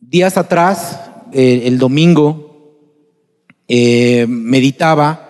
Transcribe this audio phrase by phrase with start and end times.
[0.00, 1.00] días atrás,
[1.32, 2.78] eh, el domingo,
[3.68, 5.28] eh, meditaba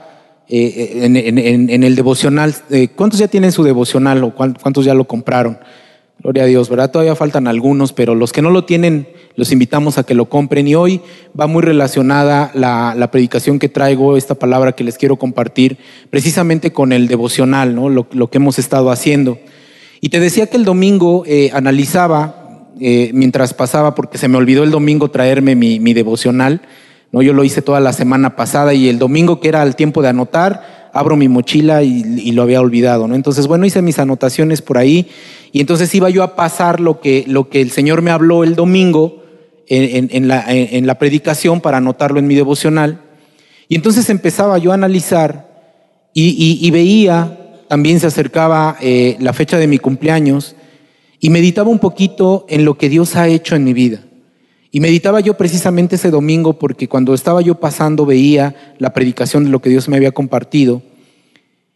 [0.49, 2.55] eh, en, el devocional.
[2.97, 5.59] ¿Cuántos ya tienen su devocional o cuántos ya lo compraron?
[6.19, 6.91] Gloria a Dios, ¿verdad?
[6.91, 10.69] Todavía faltan algunos, pero los que no lo tienen, los invitamos a que lo compren.
[10.69, 11.01] Y hoy
[11.39, 15.79] va muy relacionada la, predicación que traigo, esta palabra que les quiero compartir,
[16.11, 17.89] precisamente con el devocional, ¿no?
[17.89, 19.39] Lo, que hemos estado haciendo.
[20.03, 22.40] Y te decía que el domingo analizaba,
[22.81, 26.63] eh, mientras pasaba, porque se me olvidó el domingo traerme mi, devocional,
[27.13, 27.21] ¿no?
[27.21, 30.09] Yo lo hice toda la semana pasada y el domingo, que era el tiempo de
[30.09, 33.15] anotar, abro mi mochila y, lo había olvidado, ¿no?
[33.15, 35.09] Entonces, bueno, hice mis anotaciones por ahí
[35.53, 38.55] y entonces iba yo a pasar lo que, lo que el Señor me habló el
[38.55, 39.23] domingo
[39.69, 43.03] en, la, predicación para anotarlo en mi devocional.
[43.69, 45.49] Y entonces empezaba yo a analizar
[46.15, 50.57] y, veía, también se acercaba eh, la fecha de mi cumpleaños
[51.21, 54.03] y meditaba un poquito en lo que Dios ha hecho en mi vida.
[54.73, 59.51] Y meditaba yo precisamente ese domingo porque cuando estaba yo pasando veía la predicación de
[59.51, 60.83] lo que Dios me había compartido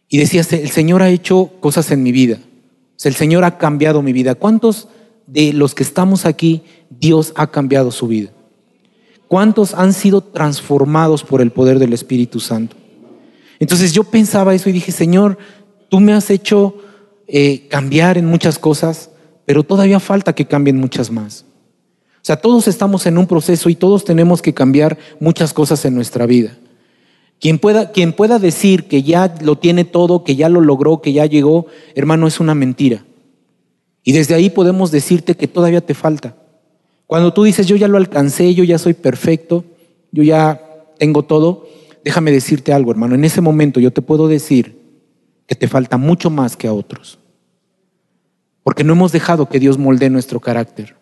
[0.09, 2.39] y decía, el Señor ha hecho cosas en mi vida,
[3.03, 4.35] el Señor ha cambiado mi vida.
[4.35, 4.87] ¿Cuántos
[5.27, 8.31] de los que estamos aquí Dios ha cambiado su vida?
[9.27, 12.77] ¿Cuántos han sido transformados por el poder del Espíritu Santo?
[13.59, 15.37] Entonces yo pensaba eso y dije, Señor,
[15.89, 16.77] tú me has hecho
[17.27, 19.09] eh, cambiar en muchas cosas,
[19.45, 21.45] pero todavía falta que cambien muchas más.
[22.15, 25.93] O sea, todos estamos en un proceso y todos tenemos que cambiar muchas cosas en
[25.93, 26.57] nuestra vida.
[27.39, 31.13] Quien pueda, quien pueda decir que ya lo tiene todo, que ya lo logró, que
[31.13, 33.05] ya llegó, hermano, es una mentira.
[34.03, 36.35] Y desde ahí podemos decirte que todavía te falta.
[37.05, 39.63] Cuando tú dices, yo ya lo alcancé, yo ya soy perfecto,
[40.11, 40.61] yo ya
[40.97, 41.67] tengo todo,
[42.03, 43.15] déjame decirte algo, hermano.
[43.15, 44.79] En ese momento yo te puedo decir
[45.45, 47.19] que te falta mucho más que a otros.
[48.65, 50.97] Porque no hemos dejado que Dios moldee nuestro carácter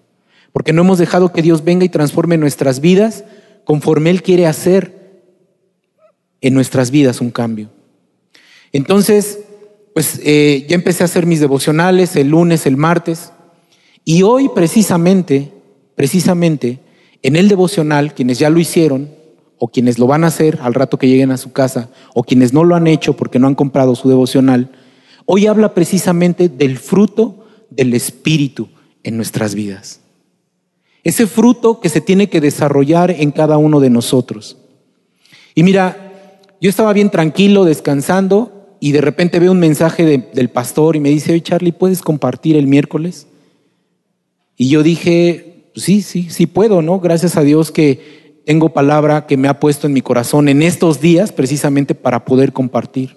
[0.53, 3.25] porque no hemos dejado que Dios venga y transforme nuestras vidas
[3.65, 5.23] conforme Él quiere hacer
[6.41, 7.69] en nuestras vidas un cambio.
[8.71, 9.39] Entonces,
[9.93, 13.31] pues eh, ya empecé a hacer mis devocionales el lunes, el martes,
[14.05, 15.51] y hoy precisamente,
[15.95, 16.79] precisamente,
[17.23, 19.09] en el devocional, quienes ya lo hicieron,
[19.57, 22.53] o quienes lo van a hacer al rato que lleguen a su casa, o quienes
[22.53, 24.71] no lo han hecho porque no han comprado su devocional,
[25.25, 27.42] hoy habla precisamente del fruto
[27.75, 28.69] del Espíritu
[29.03, 29.99] en nuestras vidas.
[31.03, 34.57] Ese fruto que se tiene que desarrollar en cada uno de nosotros.
[35.53, 40.97] Y mira, yo estaba bien tranquilo, descansando, y de repente veo un mensaje del pastor
[40.97, 43.27] y me dice, oye Charlie, ¿puedes compartir el miércoles?
[44.57, 46.99] Y yo dije, pues sí, sí, sí puedo, ¿no?
[46.99, 50.99] Gracias a Dios que tengo palabra que me ha puesto en mi corazón en estos
[50.99, 53.15] días precisamente para poder compartir.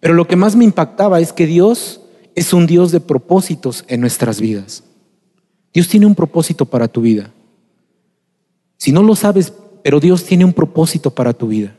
[0.00, 2.01] Pero lo que más me impactaba es que Dios
[2.34, 4.84] es un Dios de propósitos en nuestras vidas.
[5.72, 7.32] Dios tiene un propósito para tu vida.
[8.76, 11.74] Si no lo sabes, pero Dios tiene un propósito para tu vida.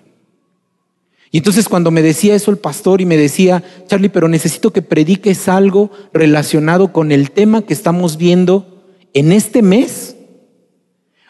[1.32, 4.84] Y entonces cuando me decía eso el pastor y me decía, Charlie, pero necesito que
[4.84, 10.16] prediques algo relacionado con el tema que estamos viendo en este mes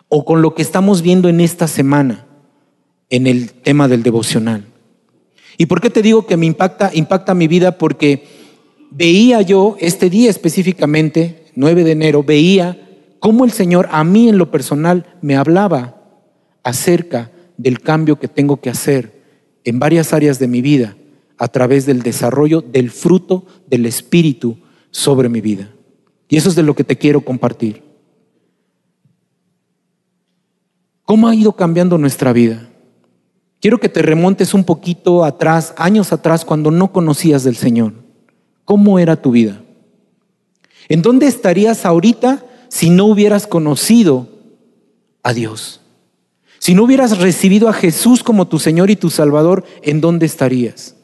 [0.09, 2.27] o con lo que estamos viendo en esta semana,
[3.09, 4.65] en el tema del devocional.
[5.57, 7.77] ¿Y por qué te digo que me impacta, impacta mi vida?
[7.77, 8.25] Porque
[8.95, 12.79] veía yo este día específicamente, 9 de enero, veía
[13.19, 16.01] cómo el Señor a mí en lo personal me hablaba
[16.63, 19.21] acerca del cambio que tengo que hacer
[19.63, 20.95] en varias áreas de mi vida
[21.37, 24.57] a través del desarrollo del fruto del Espíritu
[24.91, 25.69] sobre mi vida.
[26.29, 27.83] Y eso es de lo que te quiero compartir.
[31.05, 32.69] ¿Cómo ha ido cambiando nuestra vida?
[33.59, 38.02] Quiero que te remontes un poquito atrás, años atrás, cuando no conocías del Señor.
[38.65, 39.61] ¿Cómo era tu vida?
[40.89, 44.27] ¿En dónde estarías ahorita si no hubieras conocido
[45.21, 45.81] a Dios?
[46.59, 50.95] Si no hubieras recibido a Jesús como tu Señor y tu Salvador, ¿en dónde estarías?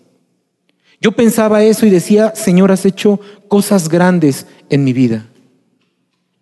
[1.02, 5.28] Yo pensaba eso y decía, Señor, has hecho cosas grandes en mi vida.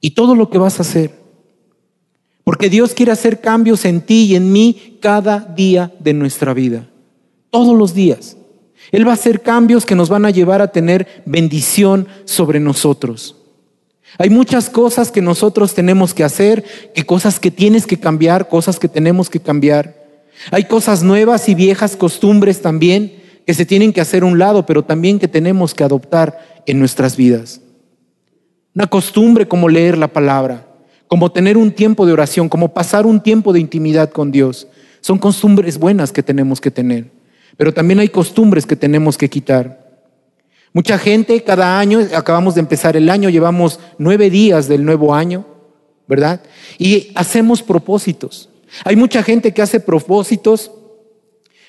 [0.02, 1.12] Y todo lo que vas a hacer.
[2.44, 6.88] Porque Dios quiere hacer cambios en ti y en mí cada día de nuestra vida.
[7.50, 8.37] Todos los días.
[8.92, 13.36] Él va a hacer cambios que nos van a llevar a tener bendición sobre nosotros.
[14.18, 16.64] Hay muchas cosas que nosotros tenemos que hacer,
[16.96, 20.08] que cosas que tienes que cambiar, cosas que tenemos que cambiar.
[20.52, 23.14] Hay cosas nuevas y viejas costumbres también
[23.46, 26.80] que se tienen que hacer a un lado, pero también que tenemos que adoptar en
[26.80, 27.62] nuestras vidas.
[28.74, 30.68] Una costumbre como leer la palabra,
[31.08, 34.68] como tener un tiempo de oración, como pasar un tiempo de intimidad con Dios.
[35.02, 37.17] Son costumbres buenas que tenemos que tener.
[37.58, 39.86] Pero también hay costumbres que tenemos que quitar.
[40.74, 45.46] Mucha gente cada año, acabamos de empezar el año, llevamos nueve días del nuevo año,
[46.08, 46.42] ¿verdad?
[46.78, 48.50] Y hacemos propósitos.
[48.84, 50.72] Hay mucha gente que hace propósitos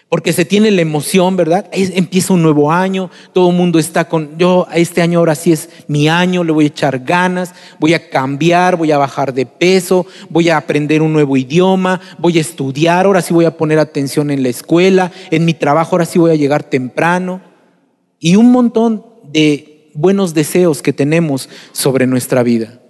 [0.09, 1.69] porque se tiene la emoción, ¿verdad?
[1.73, 5.69] Empieza un nuevo año, todo el mundo está con, yo este año ahora sí es
[5.87, 10.07] mi año, le voy a echar ganas, voy a cambiar, voy a bajar de peso,
[10.31, 14.31] voy a aprender un nuevo idioma, voy a estudiar, ahora sí voy a poner atención
[14.31, 17.43] en la escuela, en mi trabajo, ahora sí voy a llegar temprano.
[18.19, 22.81] Y un montón de buenos deseos que tenemos sobre nuestra vida.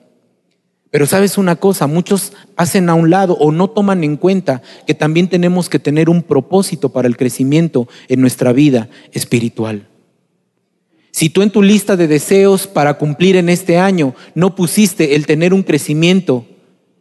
[0.90, 4.94] Pero sabes una cosa, muchos hacen a un lado o no toman en cuenta que
[4.94, 9.86] también tenemos que tener un propósito para el crecimiento en nuestra vida espiritual.
[11.10, 15.26] Si tú en tu lista de deseos para cumplir en este año no pusiste el
[15.26, 16.46] tener un crecimiento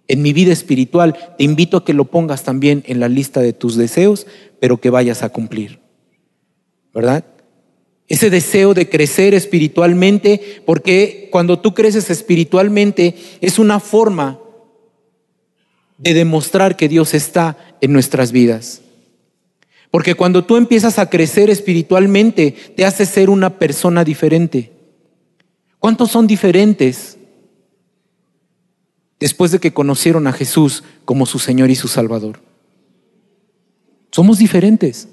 [0.08, 3.54] en mi vida espiritual, te invito a que lo pongas también en la lista de
[3.54, 4.26] tus deseos,
[4.60, 5.80] pero que vayas a cumplir.
[6.94, 7.26] ¿Verdad?
[8.08, 14.40] Ese deseo de crecer espiritualmente, porque cuando tú creces espiritualmente es una forma
[15.98, 18.82] de demostrar que Dios está en nuestras vidas.
[19.92, 24.72] Porque cuando tú empiezas a crecer espiritualmente, te hace ser una persona diferente.
[25.80, 27.18] ¿Cuántos son diferentes
[29.20, 32.42] después de que conocieron a Jesús como su Señor y su Salvador?
[34.12, 35.10] Somos diferentes.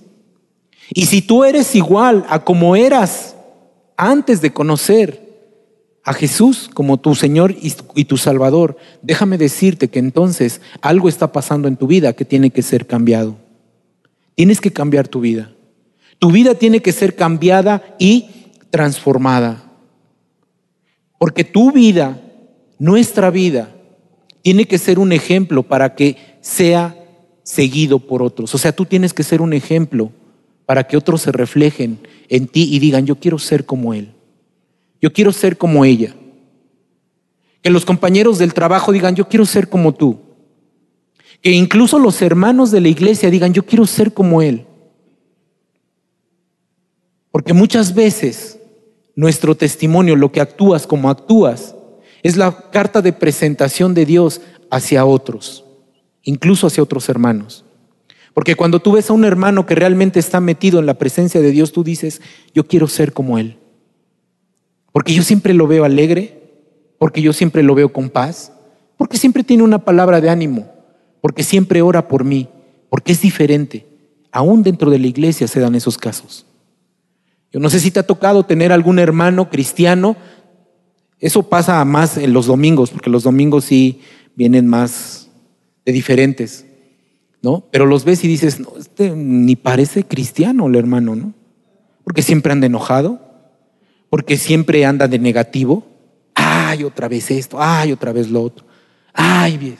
[0.90, 3.36] Y si tú eres igual a como eras
[3.96, 5.25] antes de conocer
[6.02, 7.54] a Jesús como tu Señor
[7.94, 12.50] y tu Salvador, déjame decirte que entonces algo está pasando en tu vida que tiene
[12.50, 13.36] que ser cambiado.
[14.34, 15.52] Tienes que cambiar tu vida.
[16.19, 18.28] Tu vida tiene que ser cambiada y
[18.70, 19.70] transformada.
[21.19, 22.20] Porque tu vida,
[22.78, 23.70] nuestra vida,
[24.42, 26.96] tiene que ser un ejemplo para que sea
[27.42, 28.54] seguido por otros.
[28.54, 30.12] O sea, tú tienes que ser un ejemplo
[30.66, 34.12] para que otros se reflejen en ti y digan, yo quiero ser como Él,
[35.00, 36.14] yo quiero ser como ella.
[37.62, 40.20] Que los compañeros del trabajo digan, yo quiero ser como tú.
[41.40, 44.66] Que incluso los hermanos de la iglesia digan, yo quiero ser como Él.
[47.31, 48.58] Porque muchas veces
[49.17, 51.75] nuestro testimonio, lo que actúas como actúas,
[52.22, 54.40] es la carta de presentación de Dios
[54.70, 55.64] hacia otros,
[56.22, 57.63] incluso hacia otros hermanos.
[58.34, 61.52] Porque cuando tú ves a un hermano que realmente está metido en la presencia de
[61.52, 62.20] Dios, tú dices,
[62.52, 63.58] yo quiero ser como Él.
[64.92, 66.42] Porque yo siempre lo veo alegre,
[66.98, 68.52] porque yo siempre lo veo con paz,
[68.96, 70.69] porque siempre tiene una palabra de ánimo,
[71.20, 72.48] porque siempre ora por mí,
[72.90, 73.86] porque es diferente.
[74.32, 76.44] Aún dentro de la iglesia se dan esos casos.
[77.52, 80.16] Yo no sé si te ha tocado tener algún hermano cristiano.
[81.20, 84.00] Eso pasa más en los domingos, porque los domingos sí
[84.34, 85.28] vienen más
[85.84, 86.66] de diferentes.
[87.44, 87.62] ¿No?
[87.70, 91.35] Pero los ves y dices, no, este ni parece cristiano el hermano, ¿no?
[92.02, 93.20] Porque siempre anda enojado,
[94.08, 95.85] porque siempre anda de negativo.
[96.35, 98.64] Ay, otra vez esto, ay, otra vez lo otro.
[99.12, 99.76] Ay,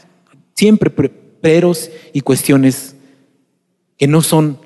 [0.53, 2.97] siempre peros y cuestiones
[3.97, 4.59] que no son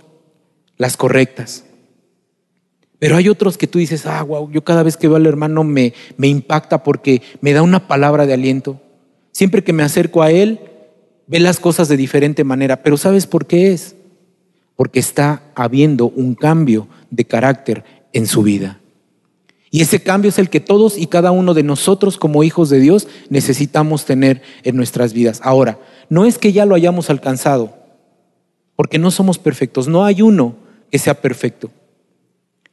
[0.77, 1.65] las correctas.
[2.99, 5.62] Pero hay otros que tú dices, ah, wow, yo cada vez que veo al hermano
[5.62, 8.81] me, me impacta porque me da una palabra de aliento.
[9.31, 10.59] Siempre que me acerco a él,
[11.29, 13.95] ve las cosas de diferente manera, pero ¿sabes por qué es?
[14.75, 18.81] Porque está habiendo un cambio de carácter en su vida.
[19.71, 22.81] Y ese cambio es el que todos y cada uno de nosotros como hijos de
[22.81, 25.41] Dios necesitamos tener en nuestras vidas.
[25.45, 25.79] Ahora,
[26.09, 27.75] no es que ya lo hayamos alcanzado,
[28.76, 30.57] porque no somos perfectos, no hay uno
[30.91, 31.71] que sea perfecto.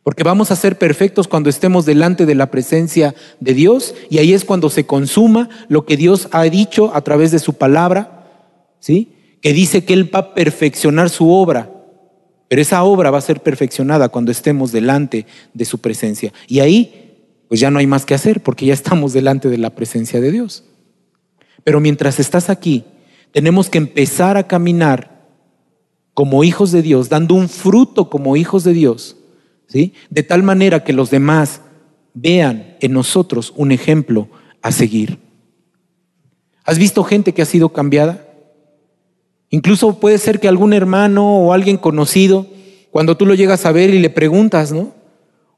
[0.03, 4.33] Porque vamos a ser perfectos cuando estemos delante de la presencia de Dios y ahí
[4.33, 8.14] es cuando se consuma lo que Dios ha dicho a través de su palabra
[8.85, 9.13] ¿sí?
[9.41, 11.71] Que dice que Él va a perfeccionar su obra,
[12.47, 15.25] pero esa obra va a ser perfeccionada cuando estemos delante
[15.55, 16.31] de su presencia.
[16.47, 17.15] Y ahí,
[17.47, 20.31] pues ya no hay más que hacer, porque ya estamos delante de la presencia de
[20.31, 20.65] Dios.
[21.63, 22.83] Pero mientras estás aquí,
[23.31, 25.25] tenemos que empezar a caminar
[26.13, 29.17] como hijos de Dios, dando un fruto como hijos de Dios,
[29.65, 29.93] ¿sí?
[30.11, 31.61] De tal manera que los demás
[32.13, 34.29] vean en nosotros un ejemplo
[34.61, 35.17] a seguir.
[36.63, 38.24] ¿Has visto gente que ha sido cambiada?
[39.49, 42.47] Incluso puede ser que algún hermano o alguien conocido,
[42.91, 44.93] cuando tú lo llegas a ver y le preguntas, ¿no?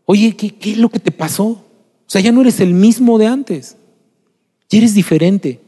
[0.06, 1.46] Oye, ¿qué, es lo que te pasó?
[1.46, 1.66] O
[2.08, 3.76] sea, ya no eres el mismo de antes.
[4.70, 5.60] Ya eres diferente.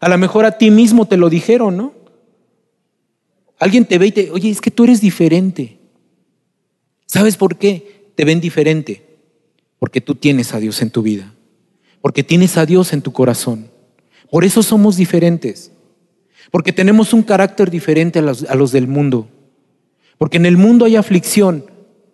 [0.00, 1.92] A lo mejor a ti mismo te lo dijeron, ¿no?
[3.58, 5.78] Alguien te ve y te, oye, es que tú eres diferente.
[7.06, 9.04] ¿Sabes por qué te ven diferente?
[9.78, 11.34] Porque tú tienes a Dios en tu vida.
[12.00, 13.70] Porque tienes a Dios en tu corazón.
[14.30, 15.71] Por eso somos diferentes.
[16.50, 19.28] Porque tenemos un carácter diferente a los, del mundo.
[20.18, 21.64] Porque en el mundo hay aflicción,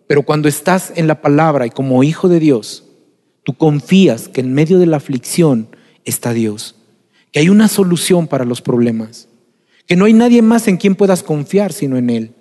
[0.07, 2.85] pero cuando estás en la palabra y como hijo de Dios,
[3.43, 5.67] tú confías que en medio de la aflicción
[6.05, 6.75] está Dios.
[7.31, 9.27] que hay una solución para los problemas,
[9.85, 12.33] que no hay nadie más en quien puedas confiar sino en Él.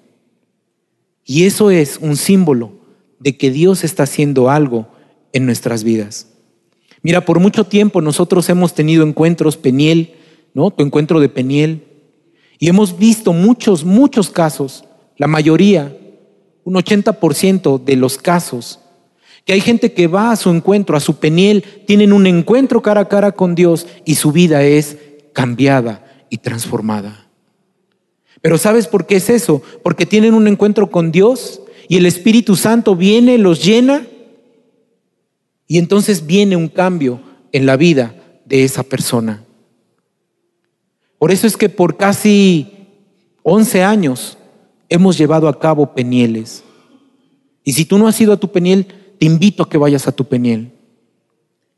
[1.26, 2.72] Y eso es un símbolo
[3.20, 4.88] de que Dios está haciendo algo
[5.34, 6.28] en nuestras vidas.
[7.02, 10.14] Mira, por mucho tiempo nosotros hemos tenido encuentros Peniel,
[10.76, 11.84] Tu encuentro de Peniel.
[12.58, 14.84] Y hemos visto muchos, muchos casos,
[15.16, 15.96] la mayoría,
[16.64, 18.80] un 80% de los casos,
[19.44, 23.02] que hay gente que va a su encuentro, a su Peniel, tienen un encuentro cara
[23.02, 24.98] a cara con Dios y su vida es
[25.32, 27.28] cambiada y transformada.
[28.42, 29.62] Pero ¿sabes por qué es eso?
[29.82, 34.06] Porque tienen un encuentro con Dios y el Espíritu Santo viene, los llena
[35.66, 37.20] y entonces viene un cambio
[37.52, 39.44] en la vida de esa persona.
[41.18, 42.86] Por eso es que por casi
[43.42, 44.38] 11 años
[44.88, 46.62] hemos llevado a cabo penieles.
[47.64, 48.86] Y si tú no has ido a tu peniel,
[49.18, 50.72] te invito a que vayas a tu peniel.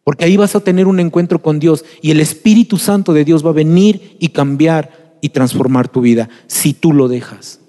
[0.04, 3.44] Porque ahí vas a tener un encuentro con Dios y el Espíritu Santo de Dios
[3.44, 7.60] va a venir y cambiar y transformar tu vida si tú lo dejas.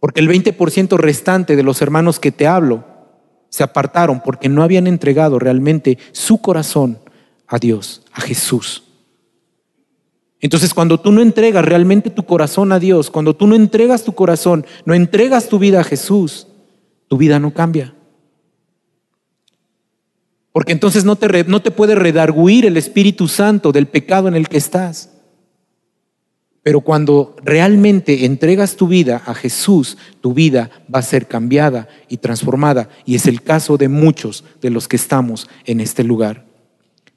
[0.00, 2.84] Porque el 20% restante de los hermanos que te hablo
[3.48, 6.98] se apartaron porque no habían entregado realmente su corazón
[7.46, 8.82] a Dios, a Jesús.
[10.44, 14.12] Entonces, cuando tú no entregas realmente tu corazón a Dios, cuando tú no entregas tu
[14.12, 16.48] corazón, no entregas tu vida a Jesús,
[17.08, 17.94] tu vida no cambia.
[20.52, 24.50] Porque entonces no te, no te puede redarguir el Espíritu Santo del pecado en el
[24.50, 25.14] que estás.
[26.62, 32.18] Pero cuando realmente entregas tu vida a Jesús, tu vida va a ser cambiada y
[32.18, 32.90] transformada.
[33.06, 36.44] Y es el caso de muchos de los que estamos en este lugar.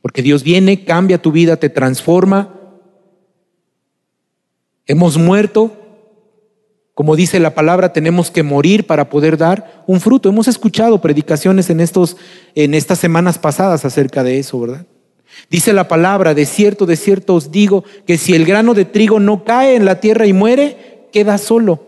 [0.01, 2.53] Porque Dios viene, cambia tu vida, te transforma
[4.87, 5.71] Hemos muerto,
[6.93, 10.29] como dice la palabra, tenemos que morir para poder dar un fruto.
[10.29, 12.17] Hemos escuchado predicaciones en, estos,
[12.55, 14.85] en estas semanas pasadas acerca de eso, ¿verdad?
[15.49, 19.19] Dice la palabra, de cierto, de cierto os digo, que si el grano de trigo
[19.19, 21.83] no cae en la tierra y muere, queda solo.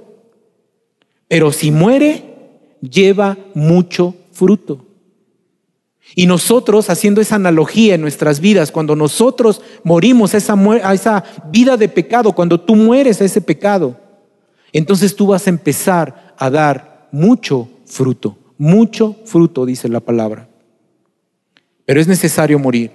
[1.28, 2.36] Pero si muere,
[2.82, 4.86] lleva mucho fruto.
[6.20, 10.38] Y nosotros, haciendo esa analogía en nuestras vidas, cuando nosotros morimos a
[10.94, 13.96] esa, vida de pecado, cuando tú mueres a ese pecado,
[14.74, 20.50] entonces tú vas a empezar a dar mucho fruto, mucho fruto, dice la palabra.
[21.86, 22.92] Pero es necesario morir.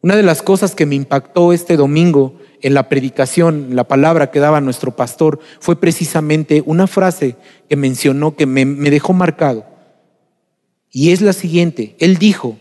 [0.00, 4.40] Una de las cosas que me impactó este domingo en la predicación, la palabra que
[4.40, 7.36] daba nuestro pastor, fue precisamente una frase
[7.68, 9.73] que mencionó que me dejó marcado.
[10.96, 11.96] Y es la siguiente.
[11.98, 12.56] Él dijo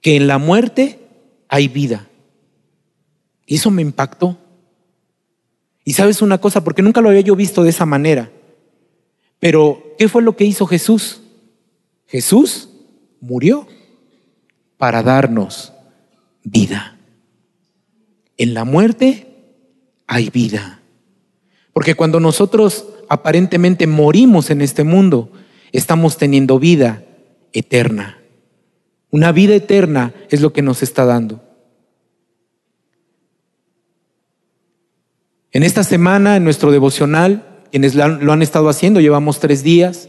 [0.00, 1.00] que en la muerte
[1.48, 2.06] hay vida.
[3.44, 4.38] Y eso me impactó.
[5.84, 8.30] Y sabes una cosa, porque nunca lo había yo visto de esa manera.
[9.40, 11.22] Pero, ¿qué fue lo que hizo Jesús?
[12.06, 12.68] Jesús
[13.20, 13.66] murió
[14.76, 15.72] para darnos
[16.44, 16.98] vida.
[18.36, 19.26] En la muerte
[20.06, 20.82] hay vida.
[21.72, 25.32] Porque cuando nosotros aparentemente morimos en este mundo,
[25.72, 27.02] estamos teniendo vida
[27.52, 28.18] eterna.
[29.10, 31.42] Una vida eterna es lo que nos está dando.
[35.50, 40.08] En esta semana, en nuestro devocional, quienes lo han estado haciendo, llevamos tres días,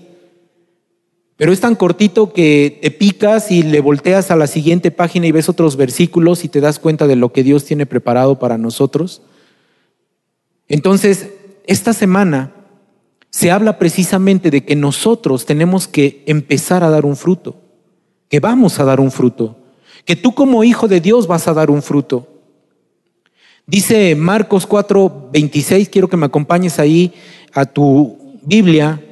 [1.37, 5.31] pero es tan cortito que te picas y le volteas a la siguiente página y
[5.31, 9.21] ves otros versículos y te das cuenta de lo que Dios tiene preparado para nosotros.
[10.67, 11.29] Entonces,
[11.65, 12.53] esta semana
[13.29, 17.55] se habla precisamente de que nosotros tenemos que empezar a dar un fruto,
[18.27, 19.57] que vamos a dar un fruto,
[20.05, 22.27] que tú como hijo de Dios vas a dar un fruto.
[23.67, 27.13] Dice Marcos 4, 26, quiero que me acompañes ahí
[27.53, 29.03] a tu Biblia,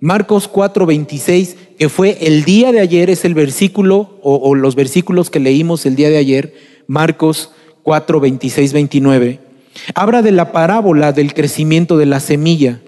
[0.00, 4.74] Marcos 4, 26, que fue el día de ayer, es el versículo o, o los
[4.74, 6.54] versículos que leímos el día de ayer,
[6.86, 9.40] Marcos 4, 26, 29.
[9.94, 12.82] Habla de la parábola del crecimiento de la semilla.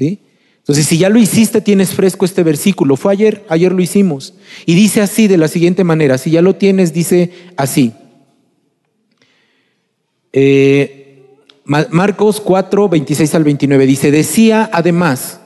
[0.00, 2.96] Entonces, si ya lo hiciste, tienes fresco este versículo.
[2.96, 4.34] Fue ayer, ayer lo hicimos.
[4.66, 6.18] Y dice así, de la siguiente manera.
[6.18, 7.92] Si ya lo tienes, dice así.
[10.32, 11.26] Eh,
[11.64, 13.86] Marcos 4, 26 al 29.
[13.86, 15.40] Dice, decía además,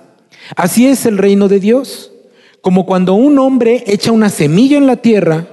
[0.57, 2.13] así es el reino de Dios.
[2.61, 5.49] Como cuando un hombre echa una semilla en la tierra,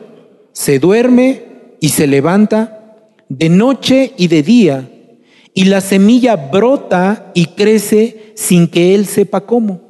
[0.53, 1.43] se duerme
[1.79, 2.97] y se levanta
[3.29, 4.89] de noche y de día
[5.57, 9.81] y la semilla brota y crece sin que él sepa cómo.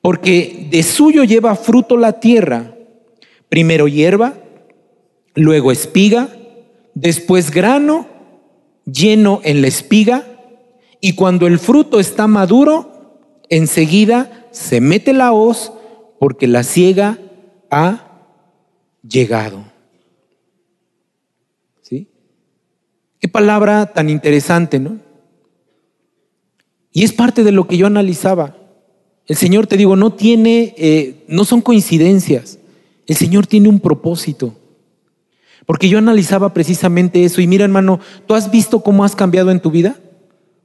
[0.00, 2.76] Porque de suyo lleva fruto la tierra,
[3.48, 4.34] primero hierba,
[5.34, 6.28] luego espiga,
[6.94, 8.06] después grano
[8.84, 10.24] lleno en la espiga,
[11.00, 15.72] y cuando el fruto está maduro, enseguida se mete la hoz
[16.18, 17.18] porque la ciega
[17.70, 18.04] ha
[19.02, 19.64] llegado.
[23.20, 25.07] Qué palabra tan interesante, ¿no?
[26.98, 28.56] Y es parte de lo que yo analizaba.
[29.28, 32.58] El Señor, te digo, no tiene, eh, no son coincidencias.
[33.06, 34.56] El Señor tiene un propósito.
[35.64, 37.40] Porque yo analizaba precisamente eso.
[37.40, 39.94] Y mira, hermano, ¿tú has visto cómo has cambiado en tu vida?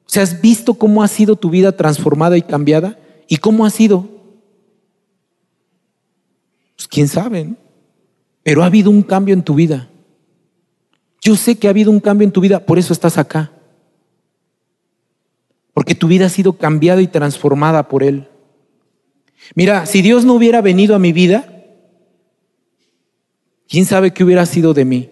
[0.08, 2.98] O sea, ¿has visto cómo ha sido tu vida transformada y cambiada?
[3.28, 4.10] ¿Y cómo ha sido?
[6.76, 7.58] Pues quién sabe, ¿no?
[8.42, 9.88] Pero ha habido un cambio en tu vida.
[11.22, 13.52] Yo sé que ha habido un cambio en tu vida, por eso estás acá.
[15.74, 18.28] Porque tu vida ha sido cambiada y transformada por Él.
[19.56, 21.46] Mira, si Dios no hubiera venido a mi vida,
[23.68, 25.10] ¿quién sabe qué hubiera sido de mí?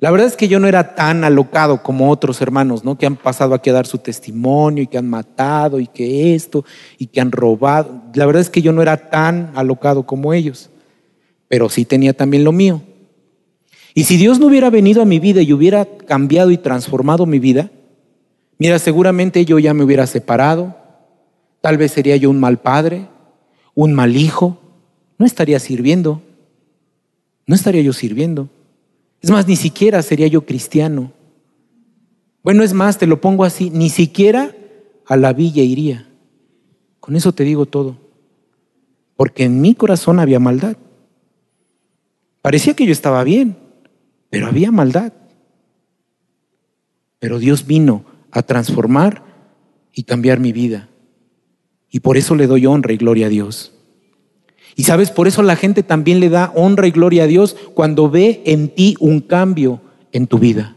[0.00, 2.98] La verdad es que yo no era tan alocado como otros hermanos, ¿no?
[2.98, 6.64] Que han pasado aquí a dar su testimonio y que han matado y que esto
[6.98, 8.02] y que han robado.
[8.12, 10.68] La verdad es que yo no era tan alocado como ellos,
[11.48, 12.82] pero sí tenía también lo mío.
[13.94, 17.38] Y si Dios no hubiera venido a mi vida y hubiera cambiado y transformado mi
[17.38, 17.70] vida,
[18.58, 20.76] mira, seguramente yo ya me hubiera separado,
[21.60, 23.08] tal vez sería yo un mal padre,
[23.74, 24.58] un mal hijo,
[25.18, 26.22] no estaría sirviendo,
[27.46, 28.48] no estaría yo sirviendo.
[29.20, 31.12] Es más, ni siquiera sería yo cristiano.
[32.42, 34.54] Bueno, es más, te lo pongo así, ni siquiera
[35.06, 36.06] a la villa iría.
[37.00, 37.96] Con eso te digo todo.
[39.16, 40.76] Porque en mi corazón había maldad.
[42.42, 43.56] Parecía que yo estaba bien,
[44.28, 45.12] pero había maldad.
[47.18, 49.22] Pero Dios vino a transformar
[49.92, 50.88] y cambiar mi vida.
[51.90, 53.72] Y por eso le doy honra y gloria a Dios.
[54.76, 58.10] Y sabes, por eso la gente también le da honra y gloria a Dios cuando
[58.10, 60.76] ve en ti un cambio en tu vida.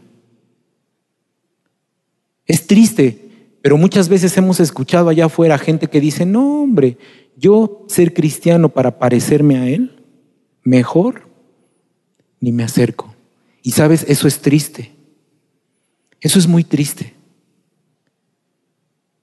[2.46, 3.28] Es triste,
[3.60, 6.96] pero muchas veces hemos escuchado allá afuera gente que dice, no hombre,
[7.36, 10.04] yo ser cristiano para parecerme a Él,
[10.62, 11.28] mejor
[12.40, 13.14] ni me acerco.
[13.62, 14.92] Y sabes, eso es triste.
[16.20, 17.17] Eso es muy triste.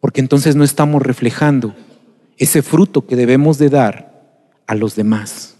[0.05, 1.73] Porque entonces no estamos reflejando
[2.37, 4.37] ese fruto que debemos de dar
[4.67, 5.55] a los demás.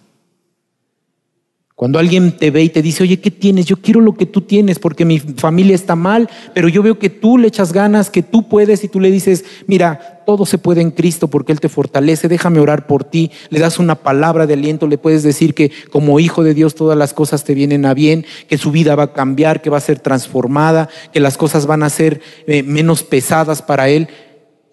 [1.74, 3.66] Cuando alguien te ve y te dice, oye, ¿qué tienes?
[3.66, 7.10] Yo quiero lo que tú tienes porque mi familia está mal, pero yo veo que
[7.10, 10.82] tú le echas ganas, que tú puedes y tú le dices, mira, todo se puede
[10.82, 14.54] en Cristo porque Él te fortalece, déjame orar por ti, le das una palabra de
[14.54, 17.94] aliento, le puedes decir que como hijo de Dios todas las cosas te vienen a
[17.94, 21.66] bien, que su vida va a cambiar, que va a ser transformada, que las cosas
[21.66, 24.08] van a ser eh, menos pesadas para Él.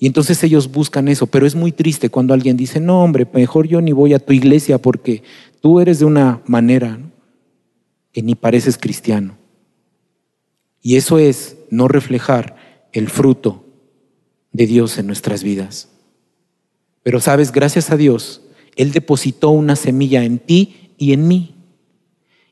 [0.03, 3.69] Y entonces ellos buscan eso, pero es muy triste cuando alguien dice, no hombre, mejor
[3.69, 5.23] yo ni voy a tu iglesia porque
[5.61, 6.99] tú eres de una manera
[8.11, 9.37] que ni pareces cristiano.
[10.81, 13.65] Y eso es no reflejar el fruto
[14.51, 15.89] de Dios en nuestras vidas.
[17.05, 18.43] Pero sabes, gracias a Dios,
[18.75, 21.55] Él depositó una semilla en ti y en mí.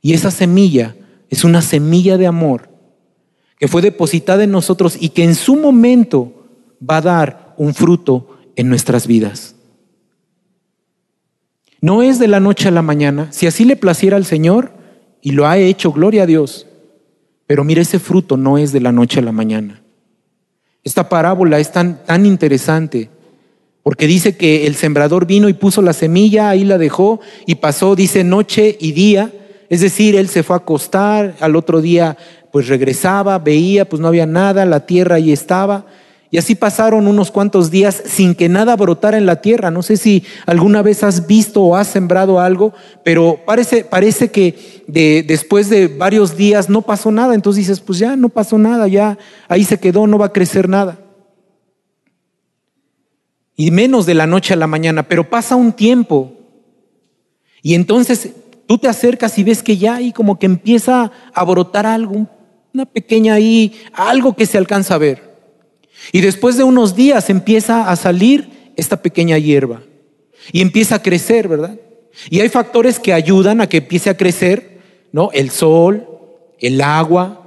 [0.00, 0.94] Y esa semilla
[1.28, 2.70] es una semilla de amor
[3.58, 6.39] que fue depositada en nosotros y que en su momento
[6.88, 9.54] va a dar un fruto en nuestras vidas.
[11.80, 13.28] No es de la noche a la mañana.
[13.30, 14.72] Si así le placiera al Señor,
[15.22, 16.66] y lo ha hecho, gloria a Dios.
[17.46, 19.82] Pero mire, ese fruto no es de la noche a la mañana.
[20.82, 23.10] Esta parábola es tan, tan interesante
[23.82, 27.96] porque dice que el sembrador vino y puso la semilla, ahí la dejó y pasó,
[27.96, 29.32] dice, noche y día.
[29.68, 32.16] Es decir, él se fue a acostar, al otro día
[32.52, 35.86] pues regresaba, veía, pues no había nada, la tierra ahí estaba.
[36.32, 39.72] Y así pasaron unos cuantos días sin que nada brotara en la tierra.
[39.72, 42.72] No sé si alguna vez has visto o has sembrado algo,
[43.04, 47.34] pero parece, parece que de, después de varios días no pasó nada.
[47.34, 50.68] Entonces dices, pues ya no pasó nada, ya ahí se quedó, no va a crecer
[50.68, 51.00] nada.
[53.56, 56.32] Y menos de la noche a la mañana, pero pasa un tiempo.
[57.60, 58.30] Y entonces
[58.68, 62.28] tú te acercas y ves que ya ahí como que empieza a brotar algo,
[62.72, 65.29] una pequeña ahí, algo que se alcanza a ver.
[66.12, 69.82] Y después de unos días empieza a salir esta pequeña hierba
[70.52, 71.78] y empieza a crecer, ¿verdad?
[72.28, 74.80] Y hay factores que ayudan a que empiece a crecer,
[75.12, 75.30] ¿no?
[75.32, 76.08] El sol,
[76.58, 77.40] el agua,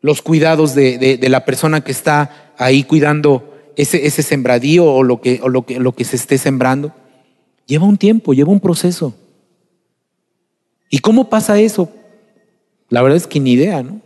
[0.00, 5.40] los cuidados de, la persona que está ahí cuidando ese, ese sembradío o, lo que,
[5.42, 6.92] o lo, que, lo que se esté sembrando.
[7.66, 9.14] Lleva un tiempo, lleva un proceso.
[10.90, 11.88] ¿Y cómo pasa eso?
[12.90, 14.00] La verdad es que ni idea, ¿no?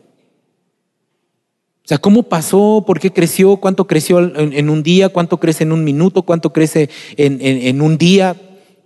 [1.89, 2.85] O sea, ¿cómo pasó?
[2.87, 3.57] ¿Por qué creció?
[3.57, 5.09] ¿Cuánto creció en, un día?
[5.09, 6.21] ¿Cuánto crece en un minuto?
[6.21, 8.37] ¿Cuánto crece en, en un día?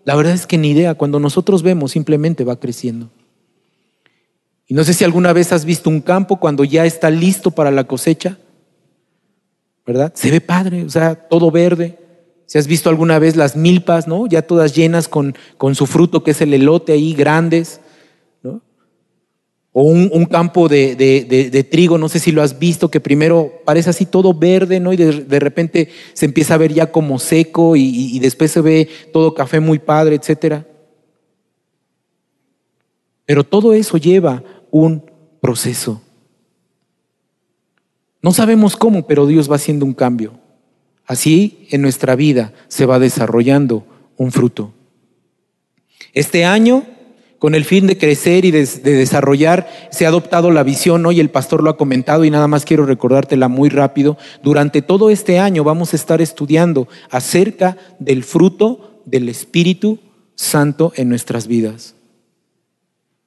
[0.04, 0.94] La verdad es que ni idea.
[0.94, 3.10] Cuando nosotros vemos, simplemente va creciendo.
[4.68, 7.72] Y no sé si alguna vez has visto un campo cuando ya está listo para
[7.72, 8.38] la cosecha,
[9.84, 10.12] ¿verdad?
[10.14, 11.98] Se ve padre, o sea, todo verde.
[12.46, 14.28] Si has visto alguna vez las milpas, ¿no?
[14.28, 17.80] Ya todas llenas con, con su fruto, que es el elote ahí, grandes.
[19.74, 24.04] O un, campo de, trigo, no sé si lo has visto, que primero parece así
[24.04, 24.92] todo verde, ¿no?
[24.92, 29.32] Y de, repente se empieza a ver ya como seco y, después se ve todo
[29.32, 30.66] café muy padre, etcétera.
[33.24, 36.02] Pero todo eso lleva un proceso.
[38.20, 40.38] No sabemos cómo, pero Dios va haciendo un cambio.
[41.06, 43.84] Así en nuestra vida se va desarrollando
[44.16, 44.72] un fruto.
[46.12, 46.84] Este año,
[47.42, 51.28] con el fin de crecer y de, desarrollar, se ha adoptado la visión, hoy el
[51.28, 54.16] pastor lo ha comentado y nada más quiero recordártela muy rápido.
[54.44, 59.98] Durante todo este año vamos a estar estudiando acerca del fruto del Espíritu
[60.36, 61.96] Santo en nuestras vidas.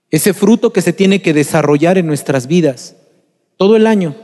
[0.09, 2.95] Ese fruto que se tiene que desarrollar en nuestras vidas
[3.57, 4.15] todo el año.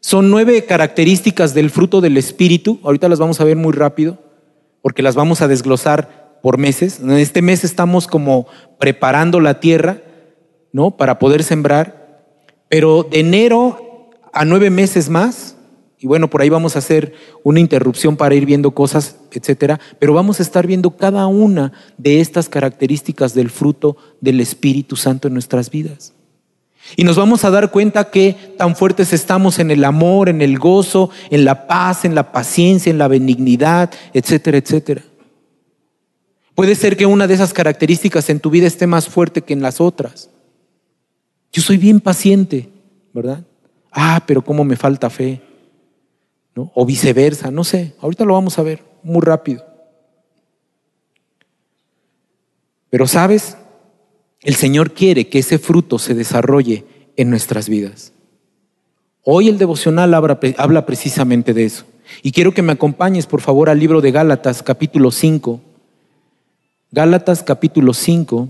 [0.00, 2.80] Son nueve características del fruto del Espíritu.
[2.82, 4.16] Ahorita las vamos a ver muy rápido
[4.80, 7.00] porque las vamos a desglosar por meses.
[7.00, 8.46] En este mes estamos como
[8.78, 10.02] preparando la tierra,
[10.72, 10.90] ¿no?
[10.90, 12.26] Para poder sembrar.
[12.68, 15.56] Pero de enero a nueve meses más,
[15.98, 20.12] y bueno, por ahí vamos a hacer una interrupción para ir viendo cosas, etcétera, pero
[20.12, 25.32] vamos a estar viendo cada una de estas características del fruto del Espíritu Santo en
[25.32, 26.12] nuestras vidas.
[26.94, 30.58] Y nos vamos a dar cuenta que tan fuertes estamos en el amor, en el
[30.58, 35.00] gozo, en la paz, en la paciencia, en la benignidad, etcétera, etcétera.
[36.54, 39.62] Puede ser que una de esas características en tu vida esté más fuerte que en
[39.62, 40.30] las otras.
[41.52, 42.68] Yo soy bien paciente,
[43.12, 43.44] ¿verdad?
[43.90, 45.40] Ah, pero cómo me falta fe
[46.56, 49.64] o viceversa, no sé, ahorita lo vamos a ver muy rápido.
[52.90, 53.56] Pero sabes,
[54.42, 56.84] el Señor quiere que ese fruto se desarrolle
[57.16, 58.12] en nuestras vidas.
[59.24, 61.84] Hoy el devocional habla, habla, precisamente de eso.
[62.22, 65.60] Y quiero que me acompañes, por favor, al libro de Gálatas, capítulo 5.
[66.96, 68.48] Gálatas, capítulo 5,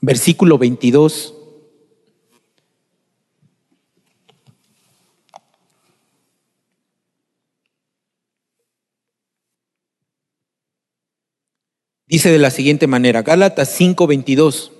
[0.00, 1.34] versículo 22.
[12.06, 14.72] Dice de la siguiente manera, Gálatas 5:22.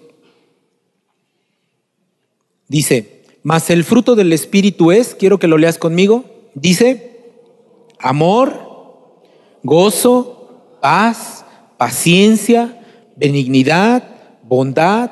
[2.68, 7.34] Dice, mas el fruto del Espíritu es, quiero que lo leas conmigo, dice,
[7.98, 9.20] amor,
[9.62, 10.43] gozo,
[10.84, 11.46] paz,
[11.78, 12.78] paciencia,
[13.16, 14.02] benignidad,
[14.42, 15.10] bondad,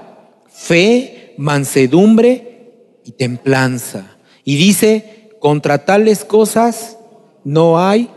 [0.51, 4.19] fe, mansedumbre y templanza.
[4.45, 6.99] Y dice, contra tales cosas
[7.43, 8.11] no hay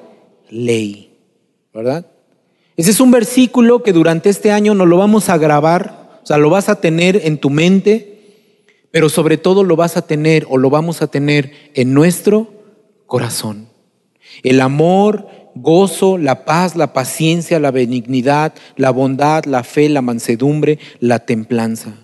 [0.50, 1.18] ley,
[1.74, 2.08] ¿verdad?
[2.76, 6.38] Ese es un versículo que durante este año nos lo vamos a grabar, o sea,
[6.38, 8.52] lo vas a tener en tu mente,
[8.91, 12.52] pero sobre todo lo vas a tener o lo vamos a tener en nuestro
[13.06, 13.70] corazón.
[14.44, 20.78] El amor, gozo, la paz, la paciencia, la benignidad, la bondad, la fe, la mansedumbre,
[21.00, 21.96] la templanza.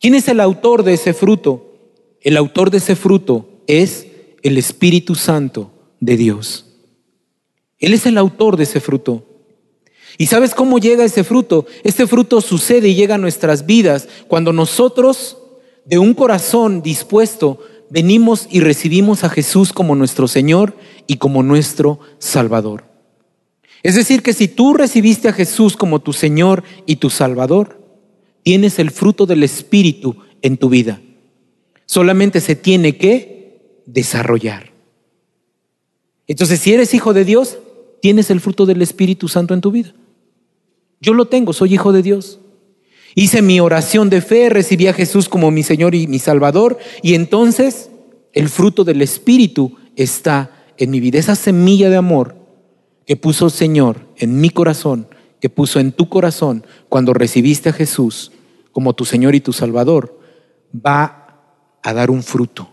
[0.00, 1.74] ¿Quién es el autor de ese fruto?
[2.20, 4.06] El autor de ese fruto es
[4.42, 6.64] el Espíritu Santo de Dios.
[7.78, 9.24] Él es el autor de ese fruto.
[10.16, 11.66] ¿Y sabes cómo llega ese fruto?
[11.84, 15.38] Este fruto sucede y llega a nuestras vidas cuando nosotros,
[15.84, 20.74] de un corazón dispuesto, venimos y recibimos a Jesús como nuestro Señor
[21.08, 22.84] y como nuestro Salvador.
[23.82, 27.80] Es decir, que si tú recibiste a Jesús como tu Señor y tu Salvador,
[28.44, 31.00] tienes el fruto del Espíritu en tu vida.
[31.86, 34.70] Solamente se tiene que desarrollar.
[36.26, 37.58] Entonces, si eres hijo de Dios,
[38.02, 39.94] tienes el fruto del Espíritu Santo en tu vida.
[41.00, 42.40] Yo lo tengo, soy hijo de Dios.
[43.14, 47.14] Hice mi oración de fe, recibí a Jesús como mi Señor y mi Salvador, y
[47.14, 47.90] entonces
[48.34, 51.18] el fruto del Espíritu está en mi vida.
[51.18, 52.36] Esa semilla de amor
[53.06, 55.08] que puso el Señor en mi corazón,
[55.40, 58.32] que puso en tu corazón cuando recibiste a Jesús
[58.72, 60.18] como tu Señor y tu Salvador,
[60.74, 61.42] va
[61.82, 62.68] a dar un fruto.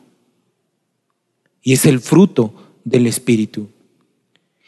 [1.61, 3.69] Y es el fruto del Espíritu.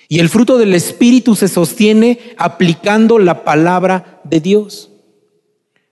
[0.09, 4.89] Y el fruto del Espíritu se sostiene aplicando la palabra de Dios.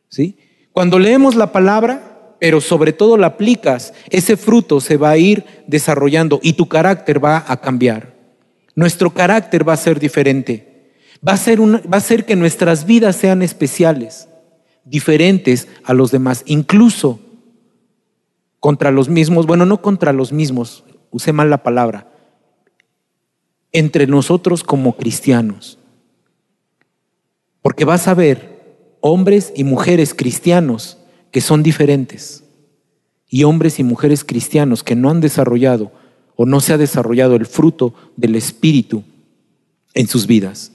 [0.09, 0.37] ¿Sí?
[0.71, 2.04] Cuando leemos la palabra,
[2.39, 7.23] pero sobre todo la aplicas, ese fruto se va a ir desarrollando y tu carácter
[7.23, 8.13] va a cambiar.
[8.75, 10.91] Nuestro carácter va a ser diferente.
[11.27, 14.27] Va a ser, va a ser que nuestras vidas sean especiales,
[14.83, 17.19] diferentes a los demás, incluso
[18.59, 22.11] contra los mismos, bueno, no contra los mismos, usé mal la palabra,
[23.71, 25.79] entre nosotros como cristianos.
[27.61, 28.55] Porque vas a ver
[29.01, 30.97] hombres y mujeres cristianos
[31.35, 32.45] que son diferentes
[33.27, 35.91] y hombres y mujeres cristianos que no han desarrollado
[36.37, 39.03] o no se ha desarrollado el fruto del Espíritu
[39.93, 40.71] en sus vidas.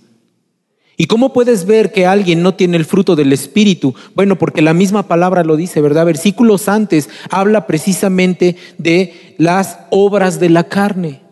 [0.99, 3.95] ¿Y cómo puedes ver que alguien no tiene el fruto del Espíritu?
[4.15, 6.05] Bueno, porque la misma palabra lo dice, ¿verdad?
[6.05, 11.23] Versículos antes habla precisamente de las obras de la carne.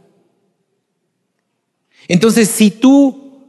[2.09, 3.45] Entonces, si tú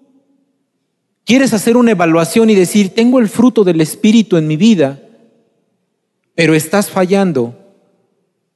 [1.23, 5.03] quieres hacer una evaluación y decir, tengo el fruto del Espíritu en mi vida,
[6.39, 7.53] pero estás fallando,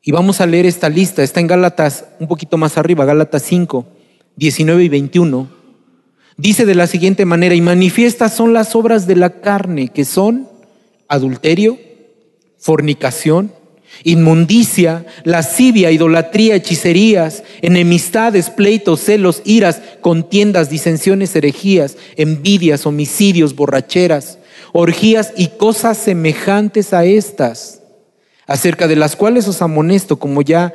[0.02, 3.86] y vamos a leer esta lista, está en Gálatas un poquito más arriba, Gálatas 5,
[4.38, 5.50] 19 y 21
[6.38, 10.48] Dice de la siguiente manera, y manifiestas son las obras de la carne, que son
[11.10, 11.78] adulterio,
[12.58, 13.52] fornicación,
[14.06, 24.38] inmundicia, lascivia, idolatría, hechicerías, enemistades, pleitos, celos, iras, contiendas, disensiones, herejías, envidias, homicidios, borracheras,
[24.74, 27.82] orgías y cosas semejantes a estas,
[28.46, 30.74] acerca de las cuales os amonesto, como ya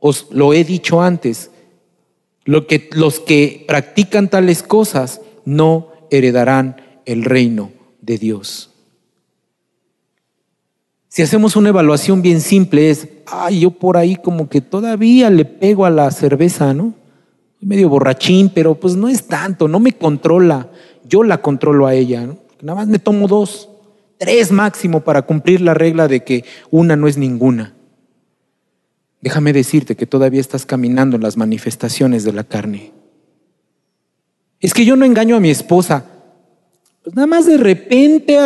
[0.00, 1.50] os lo he dicho antes,
[2.44, 7.70] lo que, los que practican tales cosas no heredarán el reino
[8.02, 8.70] de Dios.
[11.08, 15.44] Si hacemos una evaluación bien simple es, ay, yo por ahí como que todavía le
[15.44, 16.94] pego a la cerveza, ¿no?
[17.60, 20.70] Medio borrachín, pero pues no es tanto, no me controla,
[21.04, 22.49] yo la controlo a ella, ¿no?
[22.62, 23.68] Nada más me tomo dos,
[24.18, 27.74] tres máximo para cumplir la regla de que una no es ninguna.
[29.20, 32.92] Déjame decirte que todavía estás caminando en las manifestaciones de la carne.
[34.60, 36.04] Es que yo no engaño a mi esposa.
[37.02, 38.38] Pues nada más de repente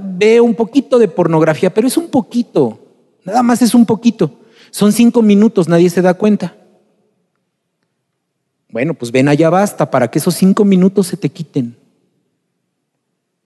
[0.00, 2.78] veo un poquito de pornografía, pero es un poquito.
[3.24, 4.40] Nada más es un poquito.
[4.70, 6.56] Son cinco minutos, nadie se da cuenta.
[8.70, 11.76] Bueno, pues ven allá basta para que esos cinco minutos se te quiten.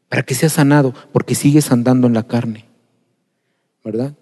[0.08, 2.64] Para que seas sanado, porque sigues andando en la carne.
[3.84, 4.14] ¿Verdad?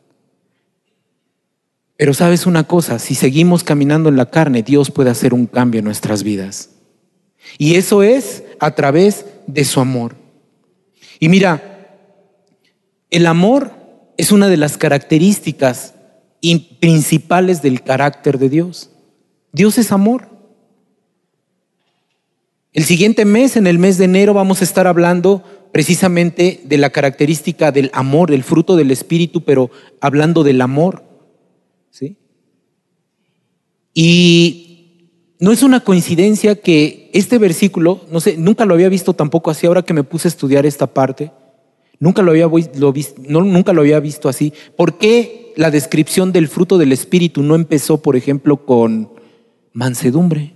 [1.97, 5.79] Pero sabes una cosa, si seguimos caminando en la carne, Dios puede hacer un cambio
[5.79, 6.71] en nuestras vidas.
[7.59, 10.17] Y eso es a través de su amor.
[11.21, 11.89] Y mira,
[13.11, 13.73] el amor
[14.17, 15.95] es una de las características
[16.81, 18.91] principales del carácter de Dios.
[19.53, 20.29] Dios es amor.
[22.75, 26.91] El siguiente mes, en el mes de enero, vamos a estar hablando precisamente de la
[26.91, 31.05] característica del amor, el fruto del Espíritu, pero hablando del amor.
[31.91, 32.17] ¿sí?
[33.95, 35.09] Y
[35.39, 39.69] no es una coincidencia que este versículo, no sé, nunca lo había visto tampoco así,
[39.69, 41.31] ahora que me puse a estudiar esta parte,
[42.01, 42.49] nunca lo había,
[43.29, 44.53] no, nunca lo había visto así.
[44.77, 49.11] ¿Por qué la descripción del fruto del Espíritu no empezó, por ejemplo, con
[49.73, 50.54] mansedumbre?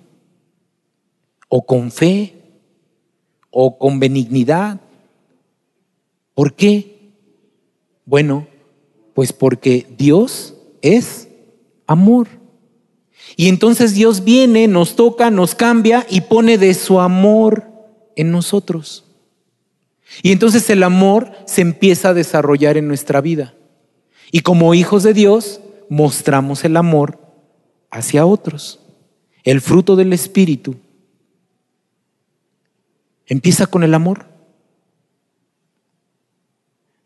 [1.48, 2.34] ¿O con fe?
[3.50, 4.80] ¿O con benignidad?
[6.34, 7.12] ¿Por qué?
[8.04, 8.46] Bueno,
[9.14, 11.28] pues porque Dios es
[11.87, 12.28] amor.
[13.37, 17.64] Y entonces Dios viene, nos toca, nos cambia y pone de su amor
[18.16, 19.04] en nosotros.
[20.22, 23.54] Y entonces el amor se empieza a desarrollar en nuestra vida.
[24.30, 27.18] Y como hijos de Dios mostramos el amor
[27.90, 28.80] hacia otros.
[29.44, 30.76] El fruto del Espíritu
[33.28, 34.26] empieza con el amor.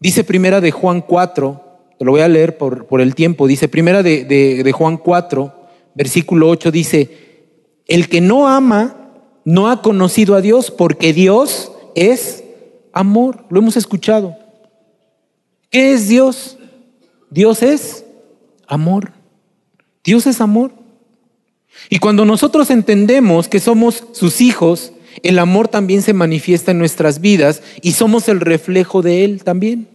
[0.01, 1.63] Dice primera de Juan 4,
[2.01, 3.47] lo voy a leer por, por el tiempo.
[3.47, 5.55] Dice, primera de, de Juan 4,
[5.95, 7.11] versículo 8, dice,
[7.87, 8.97] el que no ama
[9.45, 12.45] no ha conocido a Dios porque Dios es
[12.93, 13.45] amor.
[13.51, 14.37] Lo hemos escuchado.
[15.71, 16.59] ¿Qué es Dios?
[17.31, 18.05] Dios es
[18.67, 19.13] amor.
[20.05, 20.73] Dios es amor.
[21.89, 27.21] Y cuando nosotros entendemos que somos sus hijos, el amor también se manifiesta en nuestras
[27.21, 29.89] vidas y somos el reflejo de Él también.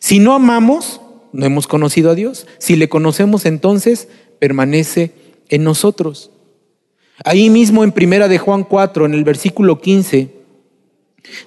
[0.00, 1.00] Si no amamos,
[1.32, 2.46] no hemos conocido a Dios.
[2.58, 5.12] Si le conocemos, entonces permanece
[5.48, 6.30] en nosotros.
[7.24, 10.30] Ahí mismo en Primera de Juan 4, en el versículo 15,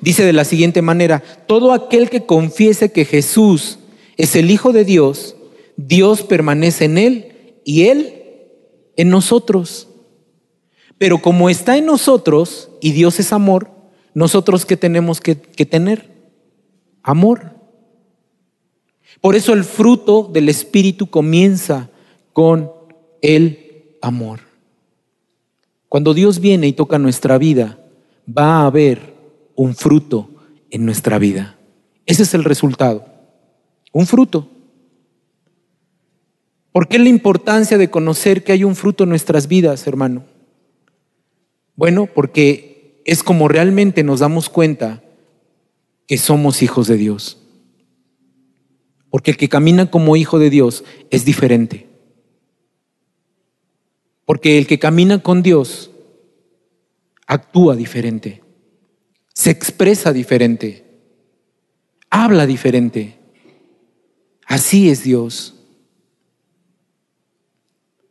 [0.02, 3.80] dice de la siguiente manera, todo aquel que confiese que Jesús
[4.17, 5.36] es el Hijo de Dios,
[5.78, 7.32] Dios permanece en él
[7.63, 8.24] y él
[8.98, 9.88] en nosotros.
[10.99, 13.71] Pero como está en nosotros y Dios es amor,
[14.13, 16.12] nosotros qué tenemos que, que tener?
[17.01, 17.55] Amor.
[19.21, 21.89] Por eso el fruto del Espíritu comienza
[22.33, 22.71] con
[23.21, 24.41] el amor.
[25.88, 27.79] Cuando Dios viene y toca nuestra vida,
[28.27, 29.15] va a haber
[29.55, 30.29] un fruto
[30.69, 31.57] en nuestra vida.
[32.05, 33.05] Ese es el resultado.
[33.93, 34.49] Un fruto.
[36.73, 40.23] ¿Por qué la importancia de conocer que hay un fruto en nuestras vidas, hermano?
[41.80, 45.02] Bueno, porque es como realmente nos damos cuenta
[46.08, 47.38] que somos hijos de Dios.
[49.10, 51.88] Porque el que camina como hijo de Dios es diferente.
[54.26, 55.92] Porque el que camina con Dios
[57.26, 58.44] actúa diferente.
[59.34, 60.84] se expresa diferente,
[62.10, 63.20] habla diferente.
[64.46, 65.56] Así es Dios.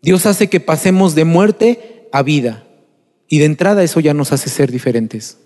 [0.00, 2.64] Dios hace que pasemos de muerte a vida.
[3.28, 5.38] Y de entrada eso ya nos hace ser diferentes.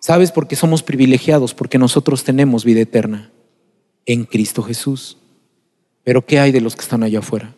[0.00, 0.32] ¿Sabes?
[0.32, 3.30] Porque somos privilegiados, porque nosotros tenemos vida eterna
[4.04, 5.16] en Cristo Jesús.
[6.02, 7.54] Pero ¿qué hay de los que están allá afuera?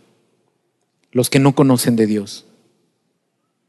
[1.11, 2.47] Los que no conocen de Dios.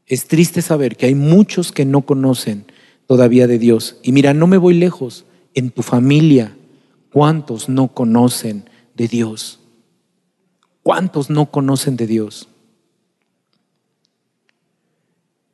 [0.06, 2.66] Es triste saber que hay muchos que no conocen
[3.06, 3.96] todavía de Dios.
[4.02, 5.24] Y mira, no me voy lejos.
[5.54, 6.56] En tu familia,
[7.12, 9.60] ¿cuántos no conocen de Dios?
[10.82, 12.48] ¿Cuántos no conocen de Dios?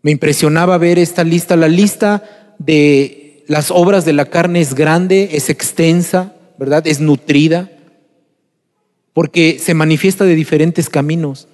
[0.04, 1.56] Me impresionaba ver esta lista.
[1.56, 6.86] La lista de las obras de la carne es grande, es extensa, ¿verdad?
[6.86, 7.70] Es nutrida,
[9.14, 11.48] porque se manifiesta de diferentes caminos.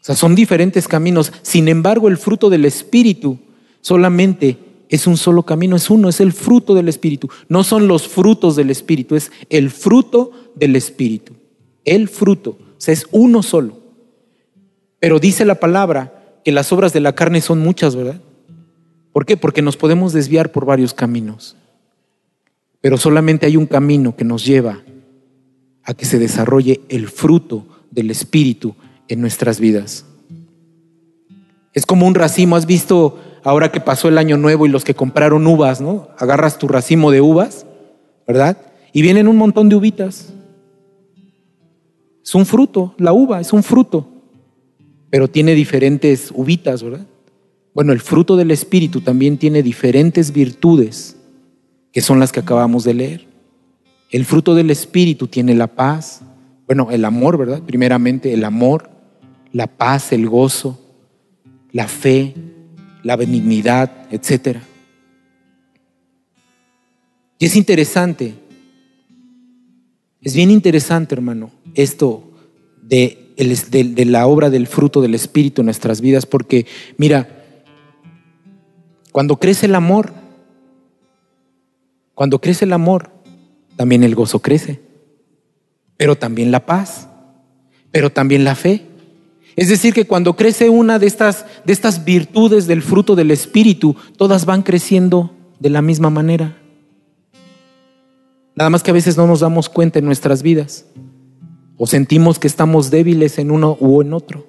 [0.00, 1.32] O sea, son diferentes caminos.
[1.42, 3.40] Sin embargo, el fruto del Espíritu
[3.80, 4.56] solamente
[4.88, 7.28] es un solo camino, es uno, es el fruto del Espíritu.
[7.48, 11.32] No son los frutos del Espíritu, es el fruto del Espíritu.
[11.84, 13.76] El fruto, o sea, es uno solo.
[15.00, 18.20] Pero dice la palabra que las obras de la carne son muchas, ¿verdad?
[19.12, 19.36] ¿Por qué?
[19.36, 21.56] Porque nos podemos desviar por varios caminos.
[22.80, 24.82] Pero solamente hay un camino que nos lleva
[25.82, 28.74] a que se desarrolle el fruto del Espíritu
[29.08, 30.04] en nuestras vidas.
[31.72, 34.94] Es como un racimo, has visto ahora que pasó el año nuevo y los que
[34.94, 36.08] compraron uvas, ¿no?
[36.18, 37.66] Agarras tu racimo de uvas,
[38.26, 38.58] ¿verdad?
[38.92, 40.32] Y vienen un montón de uvitas.
[42.22, 44.17] Es un fruto, la uva es un fruto
[45.10, 47.06] pero tiene diferentes uvitas, ¿verdad?
[47.74, 51.16] Bueno, el fruto del Espíritu también tiene diferentes virtudes,
[51.92, 53.26] que son las que acabamos de leer.
[54.10, 56.22] El fruto del Espíritu tiene la paz,
[56.66, 57.62] bueno, el amor, ¿verdad?
[57.62, 58.90] Primeramente el amor,
[59.52, 60.78] la paz, el gozo,
[61.72, 62.34] la fe,
[63.02, 64.58] la benignidad, etc.
[67.38, 68.34] Y es interesante,
[70.20, 72.32] es bien interesante, hermano, esto
[72.82, 77.28] de de, la obra del fruto del Espíritu en nuestras vidas, porque mira,
[79.12, 80.12] cuando crece el amor,
[82.14, 83.10] cuando crece el amor,
[83.76, 84.80] también el gozo crece,
[85.96, 87.08] pero también la paz,
[87.92, 88.86] pero también la fe.
[89.54, 93.94] Es decir, que cuando crece una de estas, de estas virtudes del fruto del Espíritu,
[94.16, 96.56] todas van creciendo de la misma manera.
[98.56, 100.86] Nada más que a veces no nos damos cuenta en nuestras vidas
[101.78, 104.46] o sentimos que estamos débiles en uno u en otro.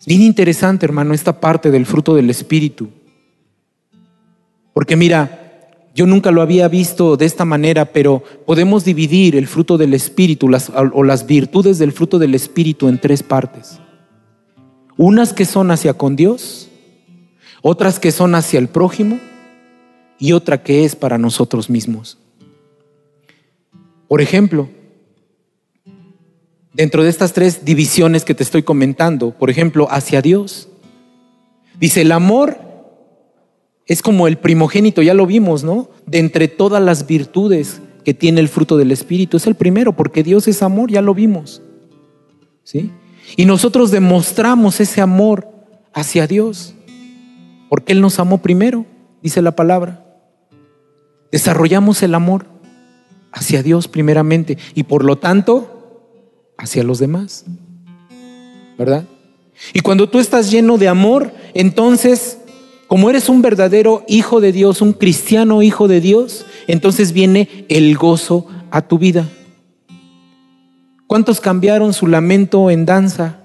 [0.00, 2.88] Es bien interesante, hermano, esta parte del fruto del Espíritu.
[4.72, 5.42] Porque mira,
[5.94, 10.50] yo nunca lo había visto de esta manera, pero podemos dividir el fruto del Espíritu
[10.94, 13.78] o las virtudes del fruto del Espíritu en tres partes.
[14.96, 16.70] Unas que son hacia con Dios,
[17.60, 19.20] otras que son hacia el prójimo
[20.18, 22.21] y otra que es para nosotros mismos.
[24.12, 24.68] Por ejemplo,
[26.74, 30.68] dentro de estas tres divisiones que te estoy comentando, por ejemplo, hacia Dios,
[31.80, 32.58] dice, el amor
[33.86, 35.88] es como el primogénito, ya lo vimos, ¿no?
[36.04, 40.22] De entre todas las virtudes que tiene el fruto del Espíritu, es el primero, porque
[40.22, 41.62] Dios es amor, ya lo vimos.
[42.64, 42.90] ¿Sí?
[43.38, 45.48] Y nosotros demostramos ese amor
[45.94, 46.74] hacia Dios,
[47.70, 48.84] porque Él nos amó primero,
[49.22, 50.04] dice la palabra.
[51.30, 52.51] Desarrollamos el amor
[53.32, 57.44] hacia Dios primeramente y por lo tanto hacia los demás.
[58.78, 59.04] ¿Verdad?
[59.72, 62.38] Y cuando tú estás lleno de amor, entonces,
[62.86, 67.96] como eres un verdadero hijo de Dios, un cristiano hijo de Dios, entonces viene el
[67.96, 69.28] gozo a tu vida.
[71.06, 73.40] ¿Cuántos cambiaron su lamento en danza?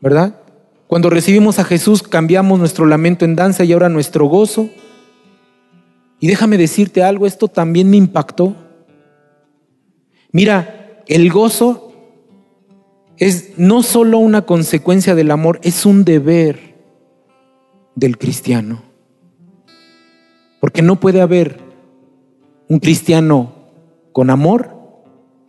[0.00, 0.36] ¿Verdad?
[0.86, 4.68] Cuando recibimos a Jesús cambiamos nuestro lamento en danza y ahora nuestro gozo
[6.22, 8.54] y déjame decirte algo, esto también me impactó.
[10.30, 11.92] Mira, el gozo
[13.16, 16.76] es no solo una consecuencia del amor, es un deber
[17.96, 18.84] del cristiano.
[20.60, 21.58] Porque no puede haber
[22.68, 23.52] un cristiano
[24.12, 24.76] con amor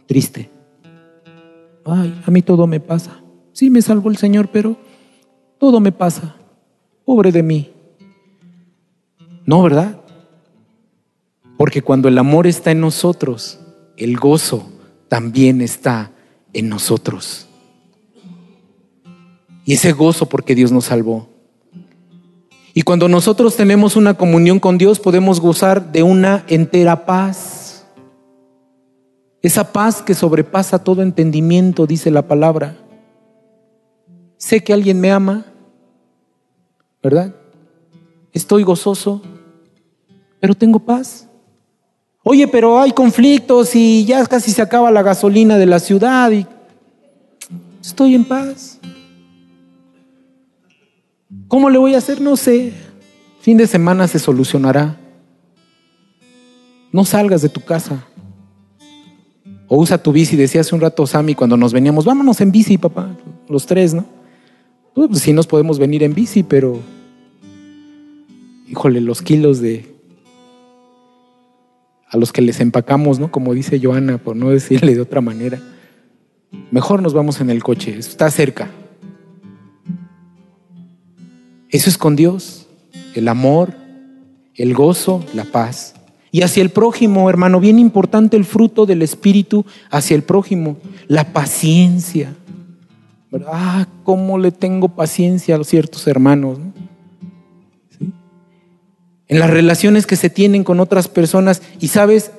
[0.08, 0.50] triste.
[1.86, 3.22] Ay, a mí todo me pasa.
[3.52, 4.76] Sí, me salvó el Señor, pero
[5.60, 6.36] todo me pasa.
[7.06, 7.72] Pobre de mí.
[9.46, 10.03] No, ¿verdad?
[11.58, 13.60] Porque cuando el amor está en nosotros,
[13.98, 14.70] el gozo
[15.08, 16.12] también está
[16.54, 17.48] en nosotros.
[19.66, 21.30] Y ese gozo porque Dios nos salvó.
[22.74, 27.86] Y cuando nosotros tenemos una comunión con Dios, podemos gozar de una entera paz.
[29.42, 32.78] Esa paz que sobrepasa todo entendimiento, dice la palabra.
[34.38, 35.46] Sé que alguien me ama,
[37.02, 37.36] ¿verdad?
[38.32, 39.22] Estoy gozoso,
[40.40, 41.30] pero tengo paz.
[42.24, 46.48] Oye, pero hay conflictos y ya casi se acaba la gasolina de la ciudad y
[47.82, 48.80] estoy en paz.
[51.50, 52.22] ¿Cómo le voy a hacer?
[52.22, 52.74] No sé.
[53.42, 54.98] Fin de semana se solucionará.
[56.94, 58.06] No salgas de tu casa.
[59.68, 62.78] O usa tu bici, decía hace un rato Sammy cuando nos veníamos, vámonos en bici,
[62.78, 63.16] papá,
[63.50, 64.06] los tres, ¿no?
[64.94, 66.80] Pues sí nos podemos venir en bici, pero
[68.68, 69.93] híjole, los kilos de
[72.14, 73.32] a los que les empacamos, ¿no?
[73.32, 75.60] Como dice Joana, por no decirle de otra manera.
[76.70, 78.70] Mejor nos vamos en el coche, está cerca.
[81.70, 82.68] Eso es con Dios,
[83.16, 83.74] el amor,
[84.54, 85.96] el gozo, la paz.
[86.32, 91.34] Y hacia el prójimo, hermano, bien importante el fruto del Espíritu hacia el prójimo, la
[91.34, 92.36] paciencia.
[93.48, 96.60] Ah, cómo le tengo paciencia a ciertos hermanos.
[99.34, 101.64] En las relaciones que se tienen con otras personas.
[101.80, 102.32] Y sabes,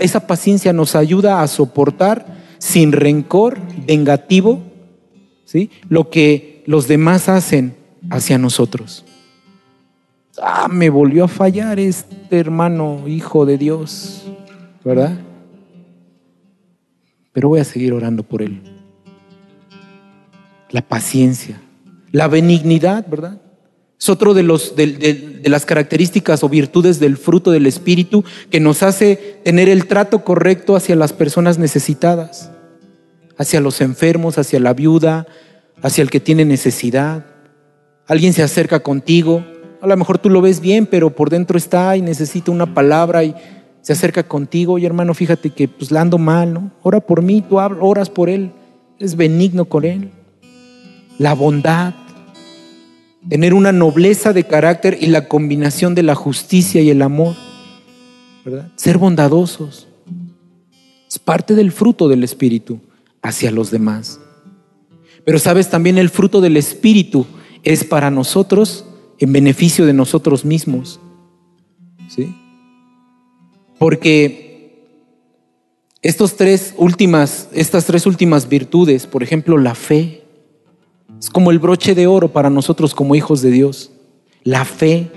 [0.00, 2.24] esa paciencia nos ayuda a soportar
[2.56, 4.62] sin rencor vengativo
[5.44, 5.70] ¿sí?
[5.90, 7.74] lo que los demás hacen
[8.08, 9.04] hacia nosotros.
[10.42, 14.24] Ah, me volvió a fallar este hermano, hijo de Dios,
[14.82, 15.18] ¿verdad?
[17.32, 18.62] Pero voy a seguir orando por él.
[20.70, 21.60] La paciencia,
[22.12, 23.42] la benignidad, ¿verdad?
[24.00, 28.58] Es otro de, los, de, de, las características o virtudes del fruto del Espíritu que
[28.58, 32.50] nos hace tener el trato correcto hacia las personas necesitadas,
[33.36, 35.26] hacia los enfermos, hacia la viuda,
[35.82, 37.26] hacia el que tiene necesidad
[38.10, 39.44] alguien se acerca contigo,
[39.80, 43.22] a lo mejor tú lo ves bien, pero por dentro está y necesita una palabra
[43.22, 43.36] y
[43.82, 46.72] se acerca contigo, y hermano, fíjate que pues la ando mal, ¿no?
[46.82, 48.50] Ora por mí, tú oras por él,
[48.98, 50.10] es benigno con él.
[51.18, 51.94] La bondad,
[53.28, 57.36] tener una nobleza de carácter y la combinación de la justicia y el amor,
[58.44, 58.70] ¿verdad?
[58.76, 59.88] Ser bondadosos.
[61.08, 62.80] Es parte del fruto del Espíritu
[63.22, 64.20] hacia los demás.
[65.24, 67.26] Pero sabes también el fruto del Espíritu
[67.62, 68.84] es para nosotros
[69.18, 71.00] en beneficio de nosotros mismos.
[72.08, 72.34] ¿Sí?
[73.78, 74.50] Porque
[76.02, 80.19] estos tres últimas, estas tres últimas virtudes, por ejemplo, la fe,
[81.20, 83.92] es como el broche de oro para nosotros como hijos de Dios.
[84.42, 85.12] La fe,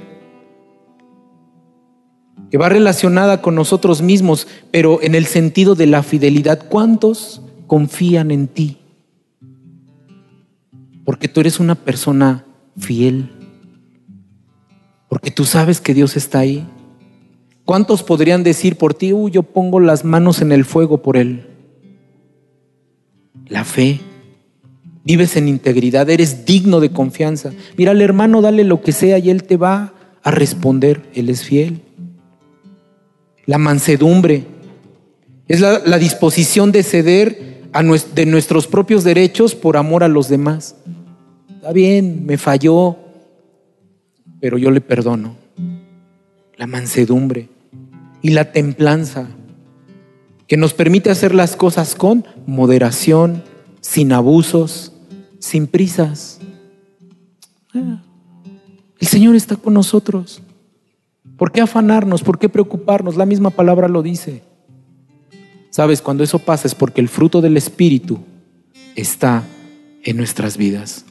[2.51, 6.67] que va relacionada con nosotros mismos, pero en el sentido de la fidelidad.
[6.69, 8.77] ¿Cuántos confían en ti?
[11.05, 12.45] porque tú eres una persona
[12.77, 13.29] fiel,
[15.09, 16.65] porque tú sabes que Dios está ahí.
[17.65, 21.47] ¿Cuántos podrían decir por ti, uy, yo pongo las manos en el fuego por Él?
[23.47, 24.01] La fe.
[25.03, 27.51] Vives en integridad, eres digno de confianza.
[27.77, 29.93] Mira al hermano, dale lo que sea y Él te va
[30.23, 31.01] a responder.
[31.13, 31.81] Él es fiel.
[33.45, 34.45] La mansedumbre
[35.47, 37.53] es la, la disposición de ceder
[38.15, 40.75] de nuestros propios derechos por amor a los demás.
[41.55, 42.97] Está bien, me falló,
[44.39, 45.35] pero yo le perdono.
[46.55, 47.49] La mansedumbre
[48.21, 49.27] y la templanza
[50.47, 53.43] que nos permite hacer las cosas con moderación,
[53.81, 54.92] sin abusos,
[55.43, 56.39] sin prisas.
[57.73, 60.41] El Señor está con nosotros.
[61.37, 62.23] ¿Por qué afanarnos?
[62.23, 63.17] ¿Por qué preocuparnos?
[63.17, 64.41] La misma palabra lo dice.
[65.69, 68.19] Sabes, cuando eso pasa es porque el fruto del Espíritu
[68.95, 69.43] está
[70.03, 71.03] en nuestras vidas.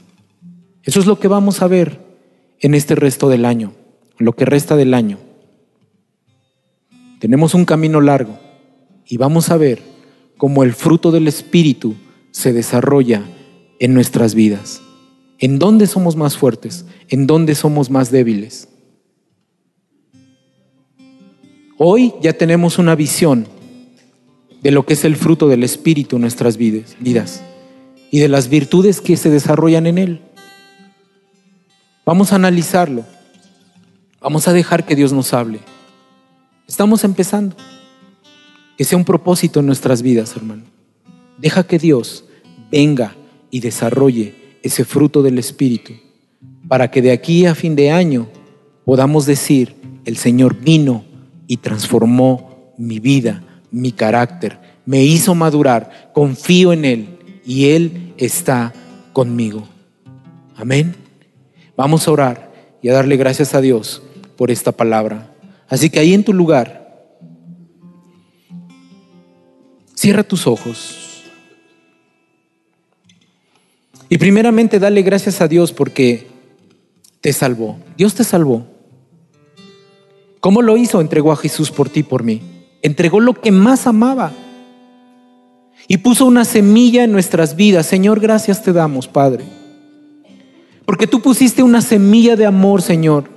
[0.83, 2.01] Eso es lo que vamos a ver
[2.61, 3.75] en este resto del año,
[4.17, 5.19] lo que resta del año.
[7.21, 8.39] Tenemos un camino largo
[9.07, 9.83] y vamos a ver
[10.39, 11.97] cómo el fruto del Espíritu
[12.31, 13.25] se desarrolla
[13.83, 14.81] en nuestras vidas.
[15.41, 16.85] ¿En dónde somos más fuertes?
[17.09, 18.69] ¿En dónde somos más débiles?
[21.79, 23.49] Hoy ya tenemos una visión
[24.63, 27.43] de lo que es el fruto del Espíritu en nuestras vidas,
[28.13, 30.21] y de las virtudes que se desarrollan en Él.
[32.07, 33.05] Vamos a analizarlo.
[34.21, 35.59] Vamos a dejar que Dios nos hable.
[36.69, 37.57] Estamos empezando.
[38.79, 40.63] Que sea un propósito en nuestras vidas, hermano.
[41.37, 42.25] Deja que Dios
[42.71, 43.17] venga
[43.53, 44.35] y desarrolle
[44.65, 45.93] ese fruto del Espíritu
[46.67, 48.27] para que de aquí a fin de año
[48.85, 51.05] podamos decir, el Señor vino
[51.47, 58.73] y transformó mi vida mi carácter, me hizo madurar, confío en Él y Él está
[59.13, 59.67] conmigo.
[60.55, 60.95] Amén.
[61.77, 64.03] Vamos a orar y a darle gracias a Dios
[64.37, 65.35] por esta palabra.
[65.69, 67.09] Así que ahí en tu lugar,
[69.95, 71.02] cierra tus ojos.
[74.13, 76.27] Y primeramente dale gracias a Dios porque
[77.23, 77.79] te salvó.
[77.97, 78.67] Dios te salvó.
[80.39, 81.01] ¿Cómo lo hizo?
[81.01, 82.43] Entregó a Jesús por ti, por mí.
[82.83, 84.31] Entregó lo que más amaba.
[85.89, 87.87] Y puso una semilla en nuestras vidas.
[87.87, 89.45] Señor, gracias te damos, Padre.
[90.85, 93.31] Porque tú pusiste una semilla de amor, Señor.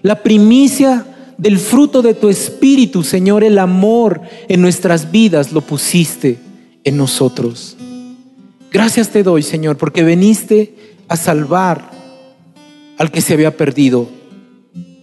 [0.00, 6.38] La primicia del fruto de tu espíritu, Señor, el amor en nuestras vidas lo pusiste
[6.84, 7.76] en nosotros.
[8.72, 10.74] Gracias te doy, Señor, porque veniste
[11.06, 11.90] a salvar
[12.96, 14.08] al que se había perdido.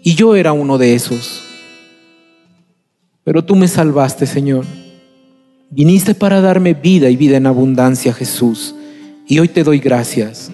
[0.03, 1.43] Y yo era uno de esos.
[3.23, 4.65] Pero tú me salvaste, Señor.
[5.69, 8.73] Viniste para darme vida y vida en abundancia, Jesús.
[9.27, 10.49] Y hoy te doy gracias.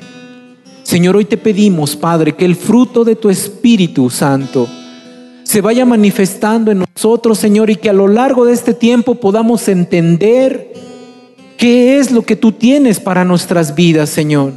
[0.84, 4.68] Señor, hoy te pedimos, Padre, que el fruto de tu Espíritu Santo
[5.43, 9.70] se vaya manifestando en nosotros, Señor, y que a lo largo de este tiempo podamos
[9.70, 10.74] entender
[11.58, 14.53] qué es lo que tú tienes para nuestras vidas, Señor.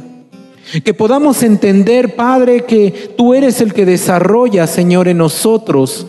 [0.83, 6.07] Que podamos entender, Padre, que tú eres el que desarrolla, Señor, en nosotros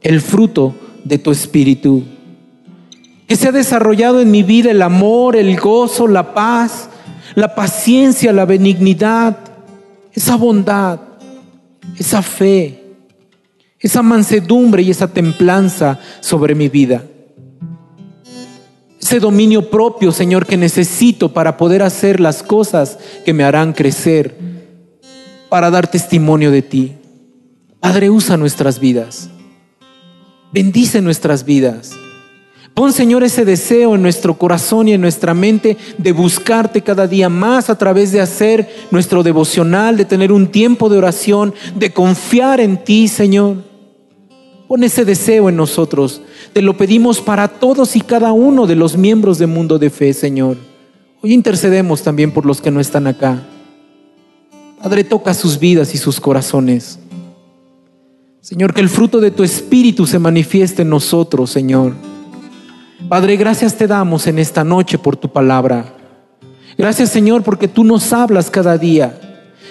[0.00, 2.04] el fruto de tu Espíritu
[3.30, 6.88] que se ha desarrollado en mi vida el amor, el gozo, la paz,
[7.36, 9.38] la paciencia, la benignidad,
[10.12, 10.98] esa bondad,
[11.96, 12.82] esa fe,
[13.78, 17.04] esa mansedumbre y esa templanza sobre mi vida.
[19.00, 24.36] Ese dominio propio, Señor, que necesito para poder hacer las cosas que me harán crecer,
[25.48, 26.96] para dar testimonio de ti.
[27.80, 29.30] Padre, usa nuestras vidas.
[30.52, 31.92] Bendice nuestras vidas.
[32.74, 37.28] Pon, Señor, ese deseo en nuestro corazón y en nuestra mente de buscarte cada día
[37.28, 42.60] más a través de hacer nuestro devocional, de tener un tiempo de oración, de confiar
[42.60, 43.69] en ti, Señor.
[44.70, 46.22] Pon ese deseo en nosotros.
[46.52, 50.12] Te lo pedimos para todos y cada uno de los miembros de Mundo de Fe,
[50.12, 50.58] Señor.
[51.20, 53.42] Hoy intercedemos también por los que no están acá.
[54.80, 57.00] Padre, toca sus vidas y sus corazones.
[58.40, 61.94] Señor, que el fruto de tu Espíritu se manifieste en nosotros, Señor.
[63.08, 65.96] Padre, gracias te damos en esta noche por tu palabra.
[66.78, 69.29] Gracias Señor porque tú nos hablas cada día.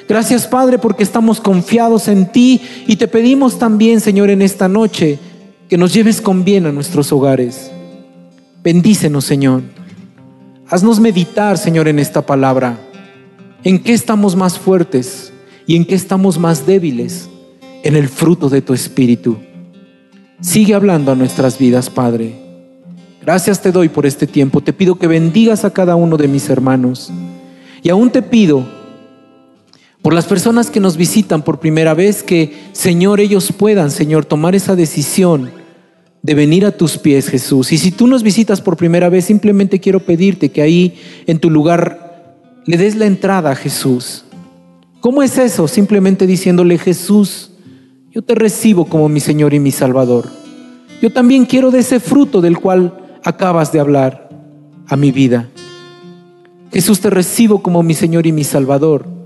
[0.09, 5.19] Gracias Padre porque estamos confiados en ti y te pedimos también Señor en esta noche
[5.69, 7.69] que nos lleves con bien a nuestros hogares.
[8.63, 9.61] Bendícenos Señor.
[10.67, 12.79] Haznos meditar Señor en esta palabra.
[13.63, 15.31] ¿En qué estamos más fuertes
[15.67, 17.29] y en qué estamos más débiles?
[17.83, 19.37] En el fruto de tu Espíritu.
[20.41, 22.33] Sigue hablando a nuestras vidas, Padre.
[23.21, 24.61] Gracias te doy por este tiempo.
[24.61, 27.11] Te pido que bendigas a cada uno de mis hermanos.
[27.83, 28.78] Y aún te pido
[30.01, 34.55] por las personas que nos visitan por primera vez, que Señor, ellos puedan, Señor, tomar
[34.55, 35.51] esa decisión
[36.21, 37.71] de venir a tus pies, Jesús.
[37.73, 40.97] Y si tú nos visitas por primera vez, simplemente quiero pedirte que ahí
[41.27, 42.35] en tu lugar
[42.65, 44.23] le des la entrada a Jesús.
[45.01, 45.67] ¿Cómo es eso?
[45.67, 47.51] Simplemente diciéndole, Jesús,
[48.11, 50.29] yo te recibo como mi Señor y mi Salvador.
[51.01, 54.29] Yo también quiero de ese fruto del cual acabas de hablar
[54.87, 55.49] a mi vida.
[56.71, 59.18] Jesús, te recibo como mi Señor y mi Salvador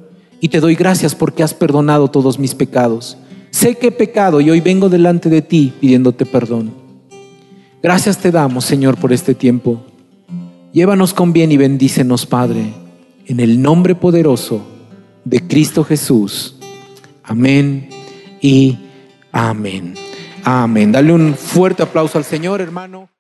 [0.44, 3.18] y te doy gracias porque has perdonado todos mis pecados.
[3.50, 6.74] Sé que he pecado y hoy vengo delante de ti pidiéndote perdón.
[7.82, 9.86] Gracias te damos, Señor, por este tiempo.
[10.74, 12.74] Llévanos con bien y bendícenos, Padre,
[13.26, 14.62] en el nombre poderoso
[15.24, 16.58] de Cristo Jesús.
[17.24, 17.88] Amén
[18.42, 18.78] y
[19.32, 19.94] amén.
[20.44, 20.92] Amén.
[20.92, 23.13] Dale un fuerte aplauso al Señor, hermano.